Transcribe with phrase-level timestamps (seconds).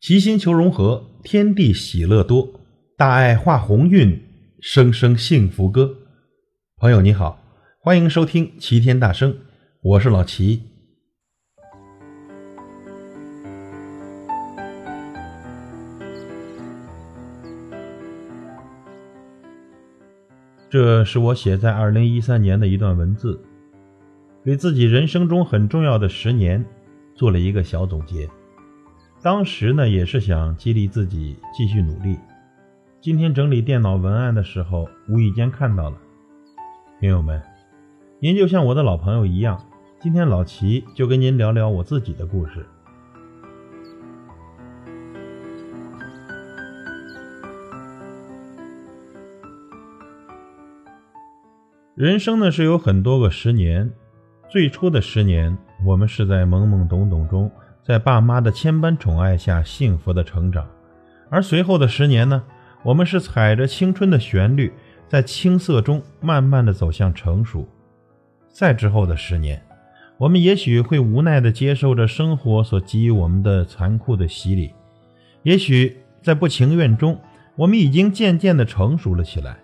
[0.00, 2.48] 齐心求融合，天地喜乐多，
[2.96, 4.16] 大爱化鸿运，
[4.60, 5.92] 声声幸福歌。
[6.76, 7.42] 朋友你好，
[7.80, 9.36] 欢迎收听齐天大圣，
[9.82, 10.62] 我是老齐。
[20.70, 23.42] 这是我写在二零一三年的一段文字，
[24.44, 26.64] 给自己人生中很重要的十年
[27.16, 28.30] 做了一个小总结。
[29.20, 32.16] 当时呢，也是想激励自己继续努力。
[33.00, 35.98] 今天整理电脑文案的时候，无意间看到了。
[37.00, 37.42] 朋友们，
[38.20, 39.60] 您就像我的老朋友一样，
[39.98, 42.64] 今天老齐就跟您聊聊我自己的故事。
[51.96, 53.90] 人生呢是有很多个十年，
[54.48, 57.50] 最初的十年，我们是在懵懵懂懂中，
[57.88, 60.66] 在爸妈的千般宠爱下幸福的成长；
[61.30, 62.44] 而随后的十年呢，
[62.82, 64.70] 我们是踩着青春的旋律，
[65.08, 67.66] 在青涩中慢慢的走向成熟；
[68.50, 69.62] 再之后的十年，
[70.18, 74.68] 我们也许会无奈的接受着生活所给予我们的残酷的洗礼；
[75.42, 77.18] 也许在不情愿中，
[77.56, 79.56] 我们已经渐渐的成熟了起来。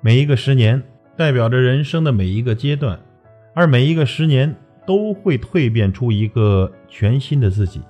[0.00, 0.82] 每一个十年。
[1.14, 2.96] 代表着人生的每一个阶段，
[3.52, 4.54] 而每一个十年
[4.88, 7.82] 都会蜕变出一个全新的自己。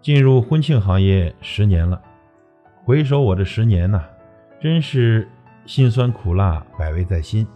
[0.00, 2.00] 进入婚庆行业十年了，
[2.82, 4.02] 回首我这十年呐，
[4.58, 5.28] 真是
[5.66, 7.46] 辛酸苦辣百味在心。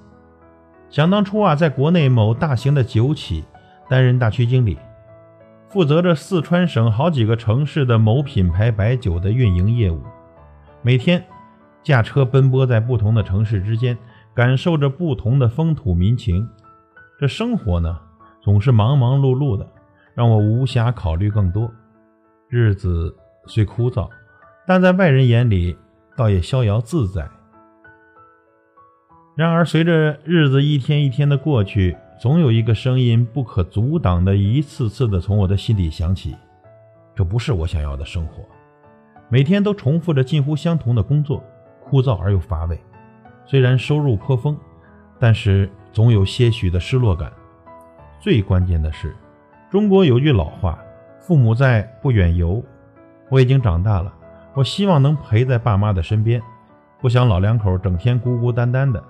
[0.90, 3.42] 想当初啊，在国内某大型的酒企
[3.88, 4.76] 担任大区经理，
[5.70, 10.02] 负责着四川省好几个城市的某品牌白酒的运营业务，
[10.82, 11.24] 每天。
[11.82, 13.96] 驾车奔波在不同的城市之间，
[14.34, 16.46] 感受着不同的风土民情。
[17.18, 17.98] 这生活呢，
[18.42, 19.66] 总是忙忙碌碌的，
[20.14, 21.70] 让我无暇考虑更多。
[22.48, 23.14] 日子
[23.46, 24.08] 虽枯燥，
[24.66, 25.76] 但在外人眼里，
[26.16, 27.28] 倒也逍遥自在。
[29.36, 36.36] 然而，随着日子一天一天的过去，总有一个声音不可阻挡的一次次的从我的心底响起：
[37.14, 38.44] 这不是我想要的生活。
[39.28, 41.42] 每天都重复着近乎相同的工作。
[41.86, 42.80] 枯燥而又乏味，
[43.44, 44.56] 虽然收入颇丰，
[45.20, 47.32] 但是总有些许的失落感。
[48.20, 49.14] 最关键的是，
[49.70, 50.78] 中国有句老话
[51.22, 52.62] ：“父母在，不远游。”
[53.30, 54.12] 我已经长大了，
[54.54, 56.42] 我希望能陪在爸妈的身边，
[57.00, 59.02] 不想老两口整天孤孤单单的。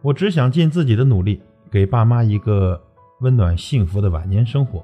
[0.00, 2.82] 我只想尽自己的努力，给爸妈一个
[3.20, 4.82] 温暖幸福的晚年生活。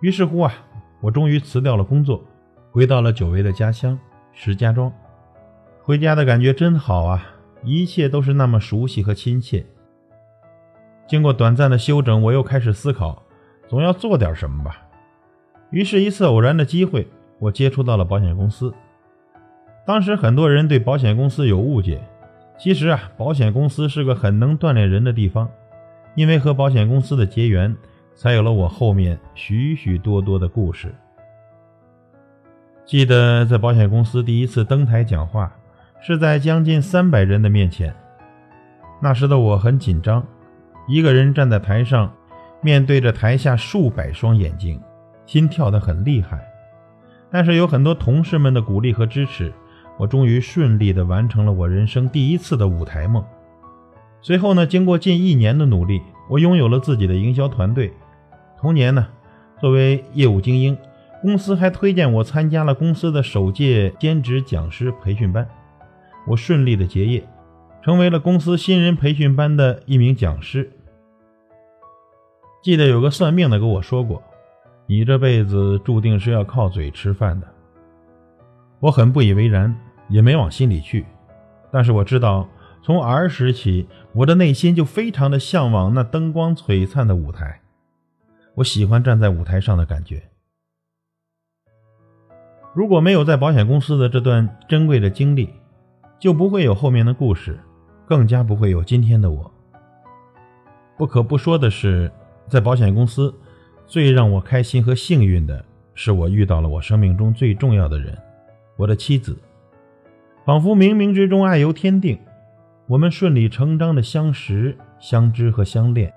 [0.00, 0.52] 于是乎啊，
[1.00, 2.24] 我终于辞掉了工作，
[2.70, 3.98] 回到了久违的家乡
[4.32, 4.90] 石家庄。
[5.82, 7.22] 回家的感觉真好啊！
[7.64, 9.64] 一切都是那么熟悉和亲切。
[11.06, 13.22] 经过短暂的休整，我又开始思考，
[13.68, 14.82] 总要做点什么吧。
[15.70, 17.08] 于是，一次偶然的机会，
[17.38, 18.72] 我接触到了保险公司。
[19.86, 22.00] 当时，很多人对保险公司有误解。
[22.58, 25.48] 其实啊，保险公司是个很能锻炼人的地方。
[26.14, 27.76] 因为和保险公司的结缘，
[28.14, 30.94] 才有了我后面许许多多的故事。
[32.84, 35.52] 记得在保险公司第一次登台讲话。
[36.04, 37.94] 是在将近三百人的面前，
[39.00, 40.26] 那时的我很紧张，
[40.88, 42.12] 一个人站在台上，
[42.60, 44.80] 面对着台下数百双眼睛，
[45.26, 46.42] 心跳得很厉害。
[47.30, 49.52] 但是有很多同事们的鼓励和支持，
[49.98, 53.24] 我终于顺利地完成了我人生第一次的舞台梦。
[54.20, 57.92] 随后呢，经过近一年的努力，我拥有了自己的营销团队。
[58.58, 59.08] 同年呢，
[59.60, 60.76] 作为业务精英，
[61.22, 65.48] 公司还推荐我参加了公司的首届兼职讲师培训班。
[66.26, 67.24] 我顺利的结业，
[67.82, 70.70] 成为了公司新人培训班的一名讲师。
[72.62, 74.22] 记得有个算命的跟我说过
[74.86, 77.48] ：“你这辈子注定是要靠嘴吃饭的。”
[78.78, 79.76] 我很不以为然，
[80.08, 81.04] 也没往心里去。
[81.72, 82.48] 但是我知道，
[82.82, 87.60] 从儿时起，我的内心就非常的向往那灯光璀璨的舞台。
[88.56, 90.22] 我喜欢站在舞台上的感觉。
[92.74, 95.50] 如果没有在保险公司的这段珍贵的经历，
[96.20, 97.58] 就不会有后面的故事，
[98.06, 99.50] 更加不会有今天的我。
[100.96, 102.10] 不可不说的是，
[102.48, 103.34] 在保险公司，
[103.86, 105.64] 最让我开心和幸运的
[105.94, 108.16] 是，我遇到了我生命中最重要的人，
[108.76, 109.36] 我的妻子。
[110.44, 112.18] 仿佛冥冥之中爱由天定，
[112.86, 116.12] 我们顺理成章的相识、相知和相恋。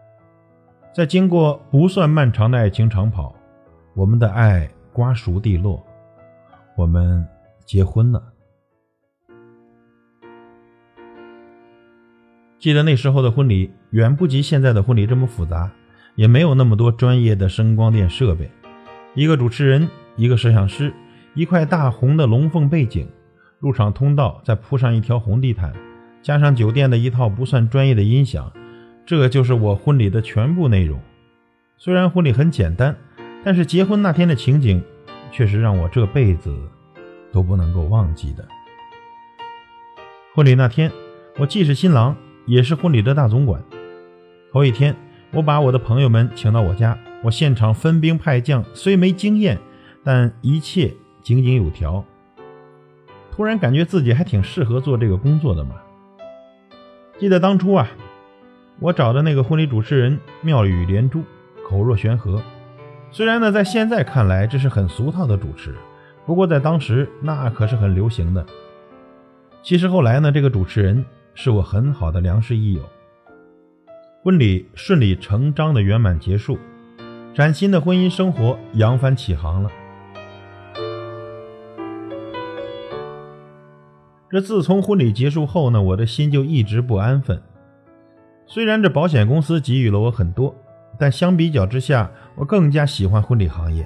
[0.93, 3.35] 在经过不算漫长的爱情长跑，
[3.95, 5.85] 我们的爱瓜熟蒂落，
[6.75, 7.25] 我们
[7.65, 8.21] 结婚了。
[12.65, 15.69] 记得那时候的婚礼远不及现在的婚礼这么复杂，
[16.15, 18.49] 也没有那么多专业的声光电设备。
[19.13, 20.91] 一个主持人，一个摄像师，
[21.35, 23.07] 一块大红的龙凤背景，
[23.59, 25.71] 入场通道再铺上一条红地毯，
[26.23, 28.51] 加上酒店的一套不算专业的音响，
[29.05, 30.99] 这就是我婚礼的全部内容。
[31.77, 32.97] 虽然婚礼很简单，
[33.43, 34.83] 但是结婚那天的情景，
[35.31, 36.51] 却是让我这辈子
[37.31, 38.43] 都不能够忘记的。
[40.33, 40.91] 婚礼那天，
[41.37, 43.61] 我既是新郎，也是婚礼的大总管。
[44.51, 44.95] 头一天，
[45.31, 49.59] 我把我的朋友们请到我家，我现场分兵派将，虽没经验，
[50.03, 52.03] 但一切井井有条。
[53.31, 55.75] 突然感觉自己还挺适合做这个工作的嘛。
[57.17, 57.87] 记得当初啊，
[58.79, 61.23] 我找的那个婚礼主持人妙语连珠。
[61.67, 62.43] 口若悬河，
[63.09, 65.73] 虽然呢，在现在看来这是很俗套的主持，
[66.23, 68.45] 不过在当时那可是很流行的。
[69.63, 71.03] 其实后来呢，这个主持人
[71.35, 72.81] 是我很好的良师益友。
[74.23, 76.57] 婚礼顺理成章的圆满结束，
[77.35, 79.69] 崭新的婚姻生活扬帆起航了。
[84.31, 87.39] 这自从婚礼结束后呢，我的心就一直不安分。
[88.47, 90.55] 虽然这保险公司给予了我很多。
[90.97, 93.85] 但相比较之下，我更加喜欢婚礼行业。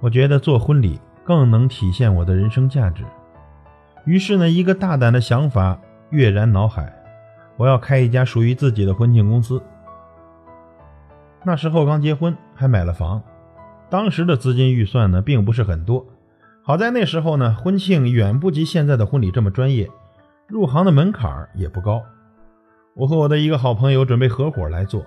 [0.00, 3.04] 我觉得做婚礼更能体现我的人生价值。
[4.04, 5.78] 于是呢，一个大胆的想法
[6.12, 6.92] 跃然脑海：
[7.56, 9.62] 我要开一家属于自己的婚庆公司。
[11.42, 13.22] 那时候刚结婚，还买了房，
[13.88, 16.06] 当时的资金预算呢，并不是很多。
[16.62, 19.88] 好在那时候呢，婚庆远不及现在的婚礼这么专业，
[20.46, 22.02] 入行的门槛也不高。
[22.94, 25.02] 我和我的一个好朋友准备合伙来做。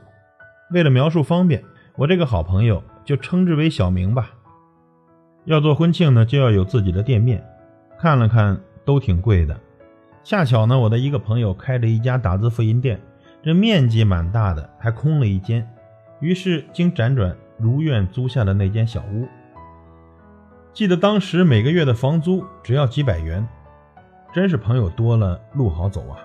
[0.71, 1.63] 为了描述方便，
[1.95, 4.31] 我这个好朋友就称之为小明吧。
[5.43, 7.45] 要做婚庆呢，就要有自己的店面。
[7.99, 9.55] 看了看，都挺贵的。
[10.25, 12.99] 恰巧呢，我的一个朋友开着一家打字复印店，
[13.43, 15.69] 这面积蛮大的，还空了一间。
[16.19, 19.27] 于是经辗转，如愿租下了那间小屋。
[20.73, 23.47] 记得当时每个月的房租只要几百元，
[24.33, 26.17] 真是朋友多了路好走啊。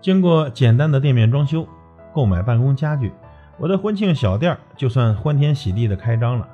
[0.00, 1.64] 经过简单的店面装修。
[2.12, 3.12] 购买办公家具，
[3.58, 6.48] 我的婚庆小店就算欢天喜地的开张了。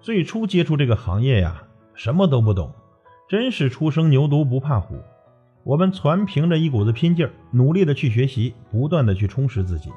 [0.00, 1.64] 最初接触这个行业呀，
[1.94, 2.72] 什么都不懂，
[3.28, 4.94] 真是初生牛犊不怕虎。
[5.64, 9.90] 我们全凭着一股子拼劲儿，努力的去学习，不断的去充实自己。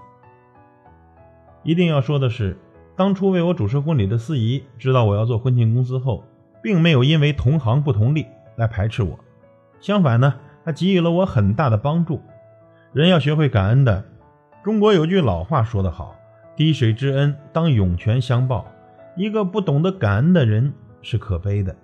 [1.64, 2.58] 一定要说的是，
[2.96, 6.24] 当初为我主持婚礼的司仪知道我要做婚庆公司后，
[6.62, 8.26] 并没有因为同行不同利
[8.56, 9.18] 来排斥我，
[9.80, 10.34] 相反呢，
[10.66, 12.22] 他给予了我很大的帮助。
[12.94, 14.04] 人要学会感恩的。
[14.64, 16.16] 中国有句老话说得好
[16.56, 18.68] ：“滴水之恩，当涌泉相报。”
[19.18, 21.76] 一个不懂得感恩的人是可悲的。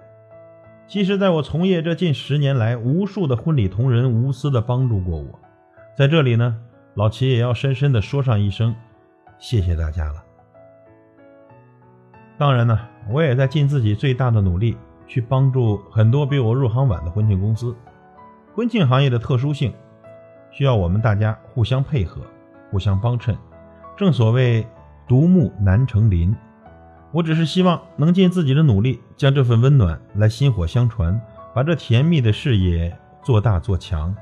[0.87, 5.37] 其实，在我从业这近十年来，无数的婚礼同仁无私的帮助过我。
[5.97, 6.57] 在这里呢，
[6.93, 8.73] 老齐也要深深的说上一声
[9.37, 10.23] 谢谢大家了。
[12.37, 12.79] 当然呢，
[13.09, 17.75] 我也在尽自己最大的努力去帮助很多比我入行晚的婚庆公司。
[18.55, 19.73] 婚庆行业的特殊性，
[20.51, 22.21] 需要我们大家互相配合。
[22.71, 23.37] 互相帮衬，
[23.97, 24.65] 正所谓
[25.07, 26.35] 独木难成林。
[27.17, 31.19] 我只是希望能尽自己的努力，将这份温暖来薪火相传，
[31.51, 34.15] 把这甜蜜的事业做大做强。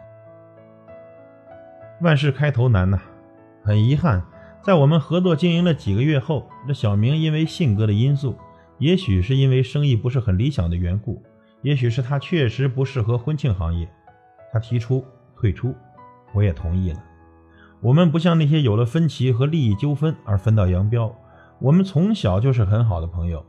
[1.99, 2.97] 万事开头难呐，
[3.61, 4.23] 很遗憾，
[4.63, 8.37] 在我们合作经营了几个月后，这小明因为性格的因素，
[8.77, 11.21] 也许是因为生意不是很理想的缘故，
[11.63, 13.89] 也许是他确实不适合婚庆行业，
[14.53, 15.03] 他提出
[15.35, 15.75] 退出，
[16.33, 17.03] 我也同意了。
[17.81, 21.13] 我们不像那些有了分歧和利益纠纷而分道扬镳，
[21.59, 23.45] 我们从小就是很好的朋友。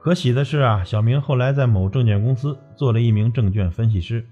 [0.00, 4.26] 可喜的是啊，小明后来在某证券公司做了一名证券分析师，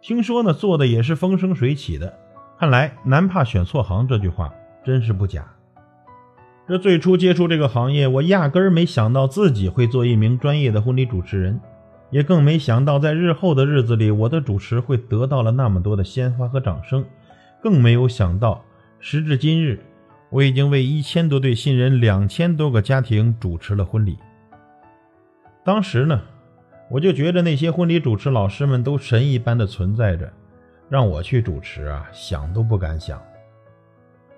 [0.00, 2.18] 听说呢做的也是风生水起的。
[2.58, 4.52] 看来男怕选错行这句话
[4.84, 5.46] 真是不假。
[6.66, 11.60] 这最初接触这个行业，我压根儿没想到自己会做一名专业的婚礼主持人，
[12.10, 17.04] 也更没想到在日后的日子里，我的主持会得到了那么多的鲜花和掌声，
[17.62, 18.64] 更没有想到。
[19.00, 19.84] 时至今日，
[20.34, 24.18] 我已经为一千多对新人、两千多个家庭主持了婚礼。
[25.64, 26.20] 当时呢，
[26.90, 30.28] 我就觉得那些婚礼主持老师们都神一般的存在着，
[30.88, 33.22] 让我去主持啊，想都不敢想。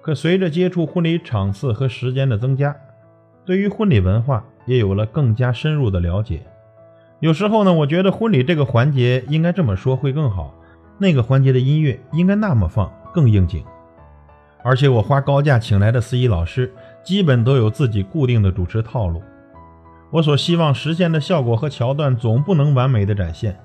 [0.02, 2.76] 可随着接触婚礼场次和时间的增加，
[3.46, 6.42] 对于婚礼文化也有了更加深入的了解。
[7.20, 10.54] 有时候呢，我觉得婚礼这个环节应该这么说会更好，
[10.98, 13.64] 那个环节的音乐应该那么放更应景。
[14.66, 19.22] 而且我花高价请来的司仪老师，基本都有自己固定的主持套路。
[20.10, 23.56] 我所希望实现的效果和桥段，总不能完美的展现。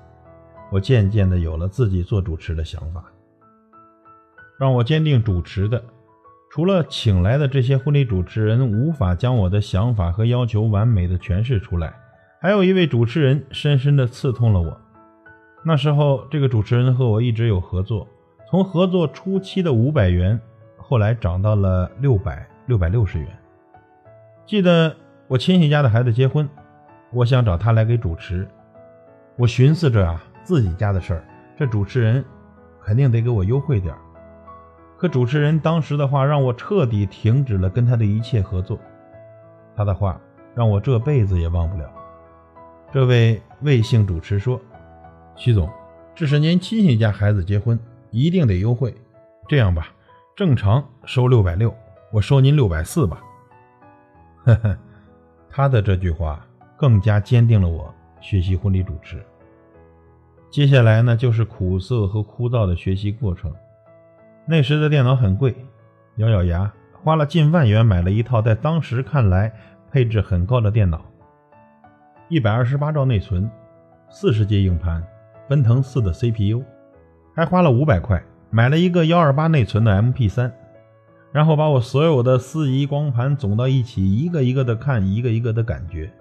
[0.70, 3.02] 我渐渐的有了自己做主持的想法。
[4.60, 5.82] 让我坚定主持的，
[6.52, 11.92] 除了请来的这些婚礼主持人无法将我的想法和要求完美的诠释出来，
[12.40, 14.80] 还有一位主持人深深的刺痛了我。
[15.64, 18.06] 那时候，这个主持人和我一直有合作，
[18.48, 20.40] 从合作初期的五百元，
[20.92, 23.26] 后来涨到了六百、六百六十元。
[24.44, 24.94] 记得
[25.26, 26.46] 我亲戚家的孩子结婚，
[27.14, 28.46] 我想找他来给主持。
[29.38, 31.24] 我寻思着啊，自己家的事儿，
[31.56, 32.22] 这主持人
[32.84, 33.98] 肯定得给我优惠点儿。
[34.98, 38.78] 可主持人当时的话让我彻底停止了跟他的一切合作，
[39.74, 40.20] 他的话
[40.54, 41.90] 让我这辈子也忘不了。
[42.92, 44.60] 这位魏姓主持说
[45.36, 45.70] ：“徐总，
[46.14, 47.80] 这是您亲戚家孩子结婚，
[48.10, 48.94] 一定得优惠。
[49.48, 49.88] 这样吧，
[50.34, 51.74] 正常收六百六，
[52.10, 53.22] 我收您六百四吧。”
[54.44, 54.78] 呵呵，
[55.50, 56.42] 他的这句话
[56.74, 59.22] 更加坚定了我学习婚礼主持。
[60.48, 63.52] 接下来呢，就是苦涩和枯燥的学习过程。
[64.46, 65.54] 那时的电脑很贵，
[66.16, 66.72] 咬咬牙
[67.02, 69.52] 花了近万元买了一套在当时看来
[69.90, 71.04] 配置很高的电脑，
[72.28, 73.50] 一百二十八兆内存，
[74.08, 75.06] 四十 G 硬盘，
[75.46, 76.64] 奔腾四的 CPU，
[77.36, 78.22] 还花了五百块
[78.54, 80.52] 买了一个幺二八内存的 MP 三，
[81.32, 86.12] 然后把我所有的司仪光盘总到一起，一个一个的看，一个一个的感觉。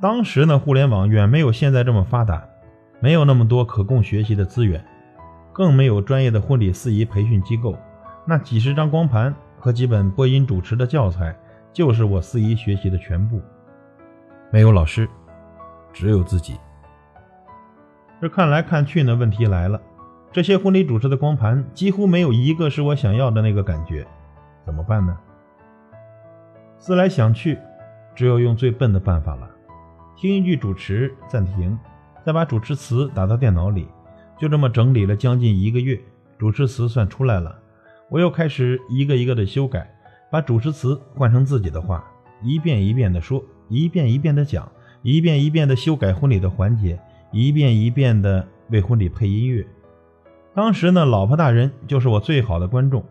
[0.00, 2.42] 当时呢，互联网远没有现在这么发达，
[2.98, 4.82] 没有那么多可供学习的资源。
[5.52, 7.76] 更没有专业的婚礼司仪培训机构，
[8.26, 11.36] 那几十张光盘和几本播音主持的教材，
[11.74, 13.38] 就是我司仪学习的全部。
[14.50, 15.06] 没有老师，
[15.92, 16.56] 只有自己。
[18.20, 19.78] 这看来看去呢，问题来了，
[20.34, 24.04] 这些婚礼主持的光盘几乎没有一个是我想要的那个感觉，
[24.66, 25.16] 怎么办呢？
[26.76, 27.56] 思来想去，
[28.16, 29.48] 只有用最笨的办法了：
[30.16, 31.78] 听一句主持，暂停，
[32.26, 33.86] 再把主持词打到电脑里。
[34.36, 35.96] 就这么整理了将近一个月，
[36.36, 37.56] 主持词算出来了。
[38.10, 39.88] 我又开始一个一个的修改，
[40.32, 42.04] 把主持词换成自己的话，
[42.42, 44.68] 一遍一遍的说，一遍一遍的讲，
[45.02, 46.98] 一遍一遍的修改婚礼的环节，
[47.30, 49.64] 一遍一遍的为婚礼配音乐。
[50.54, 53.04] 当时呢，老婆大人就是我最好的观众。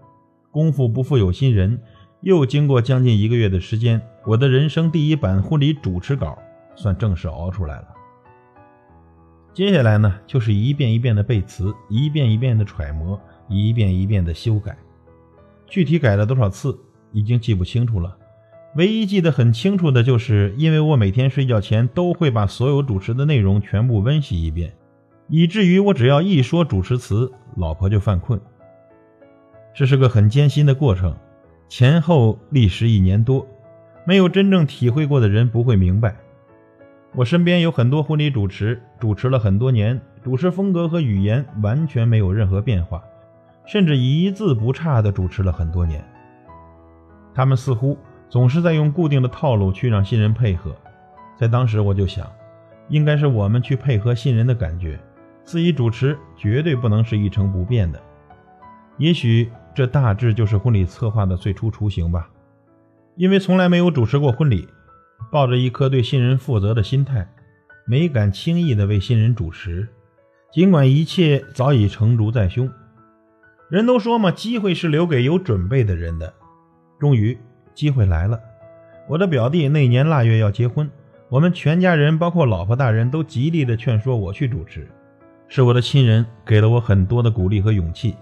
[0.50, 1.82] 功夫不负有心人，
[2.22, 6.38] 又经过将近一个月的时间，我的人生第一版婚礼主持稿
[6.74, 7.88] 算正式熬出来了。
[9.54, 13.20] 接下来呢，就是一遍一遍的背词，一遍一遍的揣摩，
[13.50, 14.78] 一遍一遍的修改。
[15.68, 16.80] 具体改了多少次，
[17.12, 18.18] 已经记不清楚了。
[18.78, 24.74] 唯一记得很清楚的就是，因为我每天睡觉前都会把所有主持的内容全部温习一遍，
[25.28, 28.40] 以至于我只要一说主持词，老婆就犯困。
[29.74, 31.16] 这是个很艰辛的过程，
[31.68, 33.48] 前后历时一年多，
[34.06, 36.16] 没有真正体会过的人不会明白。
[37.16, 43.04] 我身边有很多婚礼主持，主持了很多年，主持风格和语言完全没有任何变化，
[43.66, 46.04] 甚至一字不差地主持了很多年。
[47.34, 47.98] 他们似乎
[48.30, 50.76] 总是在用固定的套路去让新人配合。
[51.36, 52.28] 在当时我就想，
[52.90, 55.00] 应该是我们去配合新人的感觉，
[55.44, 58.02] 司仪主持绝对不能是一成不变的。
[58.98, 62.30] 也许这大致就是婚礼策划的最初雏形吧，
[63.16, 64.68] 因为从来没有主持过婚礼。
[65.32, 67.28] 抱着一颗对新人负责的心态，
[67.88, 69.88] 没敢轻易的为新人主持，
[70.52, 72.70] 尽管一切早已成竹在胸。
[73.70, 76.34] 人都说嘛，机会是留给有准备的人的。
[77.00, 77.38] 终于，
[77.74, 78.40] 机会来了。
[79.08, 80.92] 我的表弟那年腊月要结婚，
[81.30, 84.88] 我们全家人，包括老婆大人都极力的劝说我去主持。
[85.56, 88.16] 是我的亲人给了我很多的鼓励和勇气。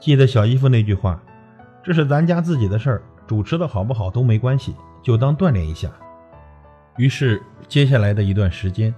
[0.00, 1.22] 记得小姨夫那句话
[1.84, 5.90] ：“这是咱家自己的事儿，主持的好不好都没关系，就当锻炼一下。”
[6.96, 8.94] 于是，接下来的一段时间，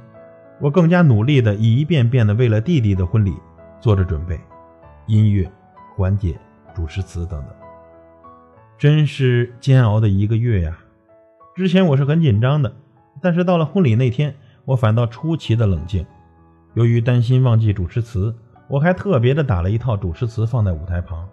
[0.60, 3.34] 我更加努力地一遍遍地为了弟弟的婚礼
[3.80, 4.38] 做着准备，
[5.08, 5.50] 音乐、
[5.96, 6.38] 环节、
[6.72, 7.50] 主持词等等，
[8.78, 10.78] 真是煎熬的一个月呀！
[11.56, 12.72] 之前我是很紧张的，
[13.20, 16.06] 但是到了婚礼那天，我反倒出奇的冷静。
[16.78, 18.32] 由于担心忘记主持词，
[18.68, 21.28] 我还特别的打了一套主持词放在舞台旁。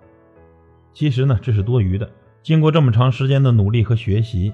[0.91, 2.09] 其实呢，这是多余的。
[2.41, 4.51] 经过这么长时间的努力和学习。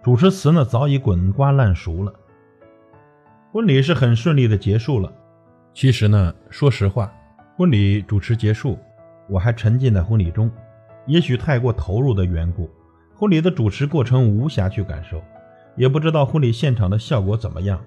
[0.00, 2.14] 主持词呢早已滚瓜烂熟了，
[3.50, 5.12] 婚礼是很顺利的结束了。
[5.74, 7.12] 其实呢，说实话，
[7.56, 8.78] 婚礼主持结束，
[9.28, 10.48] 我还沉浸在婚礼中，
[11.08, 12.70] 也许太过投入的缘故，
[13.16, 15.20] 婚礼的主持过程无暇去感受，
[15.74, 17.80] 也不知道婚礼现场的效果怎么样。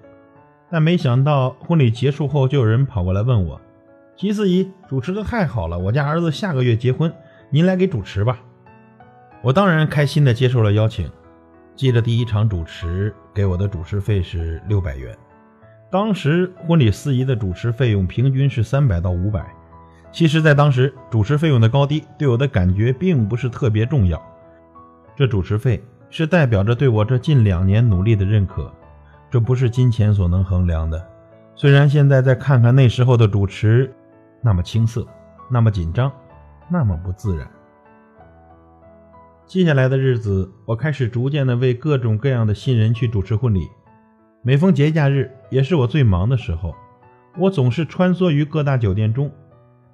[0.72, 3.60] 但没想到婚礼结束后，就有人跑过来问我
[4.16, 7.12] ：“齐司仪主持的太好了，我家儿子下个月结婚，
[7.50, 8.40] 您来给主持吧。”
[9.44, 11.10] 我当然开心的接受了邀请。
[11.76, 15.14] 记得第一场主持给我的主持费是六百元，
[15.90, 19.44] 当时婚礼司仪的主持费用平均是三百到五百，
[20.10, 24.22] 其实，在当时，主持费用的高低对我的感觉并不是特别重要。
[25.16, 28.72] 这主持费是代表着对我这近两年努力的认可，
[29.32, 31.02] 这不是金钱所能衡量的。
[31.54, 33.90] 虽然现在再看看那时候的主持，
[34.42, 35.06] 那么青涩，
[35.50, 36.12] 那么紧张，
[36.70, 37.50] 那么不自然。
[39.46, 43.66] 接下来的日子，我开始逐渐的为各种各样的新人去主持婚礼。
[44.42, 46.74] 每逢节假日，也是我最忙的时候，
[47.38, 49.32] 我总是穿梭于各大酒店中。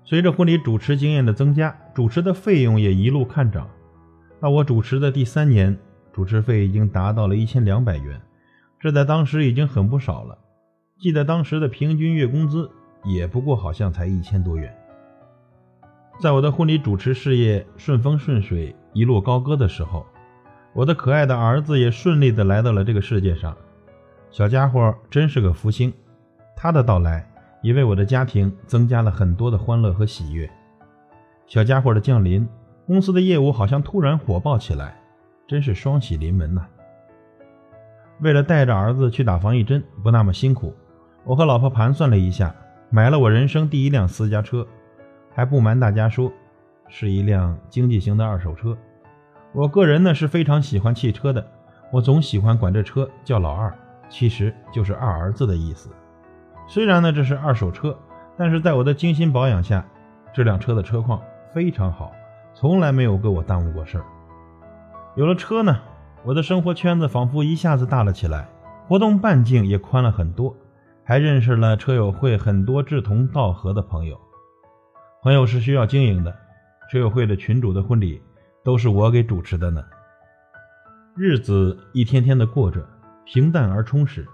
[0.02, 3.68] 随着婚礼主持经验的增加，主持的费用也一路看涨。
[4.40, 5.78] 到我主持的第三年，
[6.12, 8.21] 主持费已经达到了一千两百元，
[8.80, 10.38] 这在当时已经很不少了。
[10.99, 12.70] 记得当时的平均月工资
[13.04, 14.75] 也不过好像才一千多元。
[16.20, 20.04] 在我的婚礼主持事业顺风顺水、一路高歌的时候，
[20.73, 23.56] 我的可爱的儿子也顺利的来到了这个世界上。
[24.30, 25.92] 小家伙真是个福星，
[26.56, 27.25] 他的到来。
[27.61, 30.49] 也为我的家庭增加了很多的欢乐和喜悦。
[31.49, 32.49] 小家伙的降临，
[32.87, 34.97] 公司的业务好像突然火爆起来，
[35.49, 36.64] 真是双喜临门呐！
[38.20, 40.75] 为了带着儿子去打防疫针不那么辛苦，
[41.25, 42.54] 我和老婆盘算了一下，
[42.90, 44.66] 买了我人生第一辆私家车，
[45.34, 46.32] 还不瞒大家说，
[46.88, 48.76] 是一辆经济型的二手车。
[49.52, 51.46] 我个人呢是非常喜欢汽车的，
[51.92, 53.72] 我总喜欢管这车叫老二，
[54.08, 55.88] 其实就是二儿子的意思。
[56.66, 57.96] 虽然呢这是二手车，
[58.37, 59.84] 但是在我的精心保养下，
[60.34, 61.20] 这辆车的车况
[61.54, 62.12] 非常好，
[62.52, 64.04] 从来没有给我耽误过事儿。
[65.14, 65.78] 有了车呢，
[66.28, 68.47] 我的生活圈子仿佛一下子大了起来，
[68.87, 70.54] 活动半径也宽了很多，
[71.02, 74.20] 还认识了车友会很多志同道合的朋友。
[75.23, 76.37] 朋友是需要经营的，
[76.92, 78.20] 车友会的群主的婚礼
[78.62, 79.82] 都是我给主持的呢。
[81.16, 82.87] 日子一天天的过着，
[83.25, 84.28] 平淡而充实，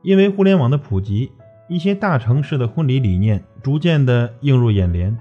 [0.00, 1.30] 因为互联网的普及。
[1.68, 5.16] 一些大城市的婚礼理念逐渐的映入眼帘，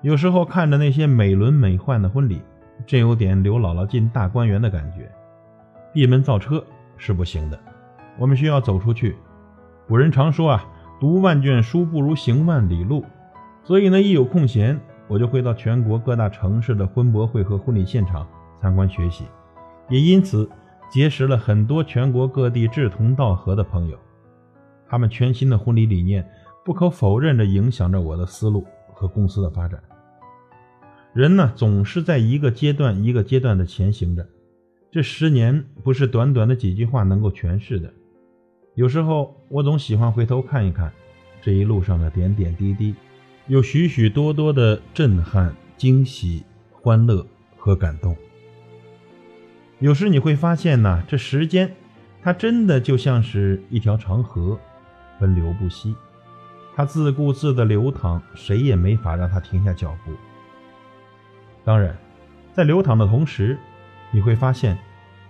[0.00, 2.40] 有时候看着那些美轮美奂的婚礼，
[2.86, 5.10] 真有点刘姥姥进大观园的感觉。
[5.92, 6.64] 闭门造车
[6.96, 7.58] 是不行的，
[8.18, 9.16] 我们需要走出去。
[9.88, 10.64] 古人常说啊，
[11.00, 13.04] 读万卷书不如行万里路。
[13.62, 18.26] 所以呢，一有空闲，我就会到全国各大城市的婚博会和婚礼现场
[18.60, 19.24] 参观学习，
[19.88, 20.48] 也因此
[20.90, 23.98] 结识了很多全国各地志同道合的朋友。
[24.88, 26.26] 他们全新的婚礼理念，
[26.64, 29.80] 不可否认地影响着我的思路和公司的发展。
[31.12, 34.28] 人呢，总是在一个阶段一个阶段的前行着，
[34.92, 37.92] 这十年不是短短的几句话能够诠释的。
[38.76, 40.92] 有时候，我总喜欢回头看一看
[41.42, 42.94] 这一路上的点点滴滴，
[43.48, 48.16] 有许许多多的震撼、惊喜、欢乐和感动。
[49.80, 51.74] 有时你会发现呢，这时间，
[52.22, 54.58] 它真的就像是一条长河。
[55.18, 55.94] 奔流不息，
[56.74, 60.12] 它自顾自的流淌，谁也没法让它停下脚步。
[61.70, 61.96] 当然，
[62.52, 63.56] 在流淌的同时，
[64.10, 64.76] 你会发现，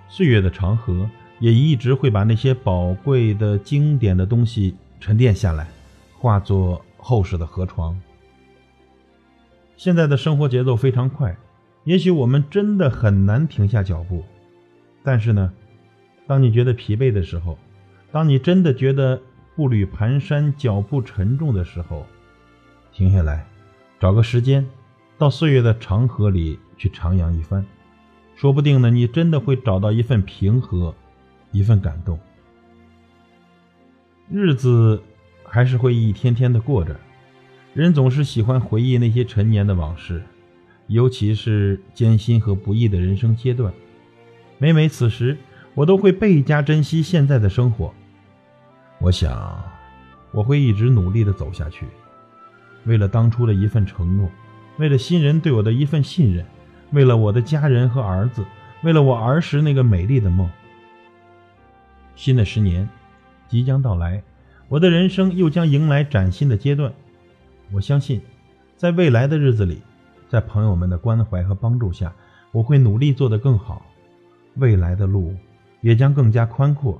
[0.09, 1.07] 岁月的长河
[1.39, 5.69] 也一直会把那些宝贵的、经典的东西沉淀下来，
[6.19, 8.01] 化作厚实的河床。
[9.77, 11.37] 现在的生活节奏非常快，
[11.85, 14.25] 也许我们真的很难停下脚步。
[15.05, 15.53] 但是呢，
[16.27, 17.59] 当你觉得疲惫的时候，
[18.11, 19.21] 当你真的觉得……
[19.57, 22.07] 步履蹒跚、脚步沉重的时候，
[22.95, 23.45] 停下来，
[23.99, 24.67] 找个时间，
[25.21, 27.63] 到岁月的长河里去徜徉一番，
[28.37, 30.95] 说不定呢，你真的会找到一份平和，
[31.53, 32.19] 一份感动。
[34.31, 35.03] 日子
[35.45, 36.99] 还是会一天天的过着，
[37.75, 40.23] 人总是喜欢回忆那些陈年的往事，
[40.87, 43.71] 尤其是艰辛和不易的人生阶段。
[44.57, 45.37] 每每此时，
[45.75, 47.93] 我都会倍加珍惜现在的生活。
[48.99, 49.63] 我想，
[50.33, 51.85] 我会一直努力的走下去，
[52.87, 54.31] 为了当初的一份承诺，
[54.81, 56.43] 为了新人对我的一份信任，
[56.93, 58.43] 为了我的家人和儿子，
[58.83, 60.49] 为了我儿时那个美丽的梦。
[62.17, 62.89] 新的十年
[63.47, 64.23] 即将到来，
[64.69, 66.91] 我的人生又将迎来崭新的阶段。
[67.71, 68.23] 我相信，
[68.75, 69.83] 在未来的日子里，
[70.31, 72.11] 在朋友们的关怀和帮助下，
[72.51, 73.85] 我会努力做得更好，
[74.55, 75.37] 未来的路
[75.83, 76.99] 也将更加宽阔，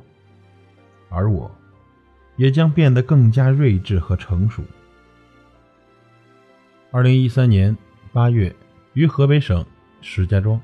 [1.09, 1.51] 而我。
[2.37, 4.63] 也将变得更加睿智和成熟。
[6.93, 7.77] 二零一三年
[8.13, 8.53] 八月，
[8.95, 9.65] 于河北省
[10.01, 10.61] 石家庄。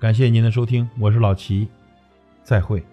[0.00, 1.68] 感谢您的收听，我是老齐，
[2.42, 2.84] 再会。